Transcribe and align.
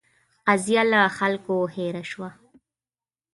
قضیه 0.47 0.83
له 0.91 1.01
خلکو 1.17 1.55
هېره 1.75 2.03
شوه. 2.11 2.29